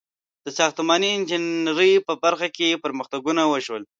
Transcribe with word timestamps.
•د 0.45 0.47
ساختماني 0.57 1.09
انجینرۍ 1.13 1.93
په 2.07 2.13
برخه 2.23 2.47
کې 2.55 2.79
پرمختګونه 2.83 3.41
وشول. 3.51 3.83